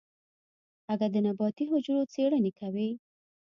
[0.91, 2.89] اگه د نباتي حجرو څېړنې کوي.